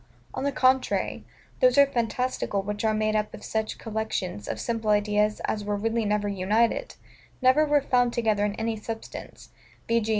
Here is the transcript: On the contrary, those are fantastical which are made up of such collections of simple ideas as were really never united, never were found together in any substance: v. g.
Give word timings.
On 0.33 0.43
the 0.43 0.51
contrary, 0.51 1.23
those 1.59 1.77
are 1.77 1.85
fantastical 1.85 2.63
which 2.63 2.83
are 2.83 2.91
made 2.91 3.15
up 3.15 3.35
of 3.35 3.43
such 3.43 3.77
collections 3.77 4.47
of 4.47 4.59
simple 4.59 4.89
ideas 4.89 5.41
as 5.45 5.63
were 5.63 5.75
really 5.75 6.05
never 6.05 6.27
united, 6.27 6.95
never 7.39 7.67
were 7.67 7.81
found 7.81 8.11
together 8.11 8.43
in 8.43 8.55
any 8.55 8.75
substance: 8.77 9.49
v. 9.87 9.99
g. 10.01 10.09